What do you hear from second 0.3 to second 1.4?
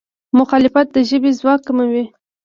مخالفت د ژبې